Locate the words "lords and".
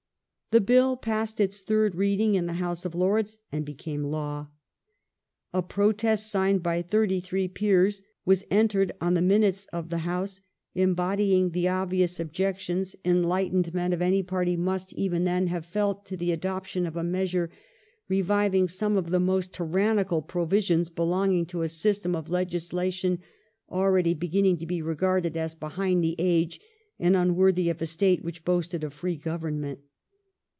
2.93-3.63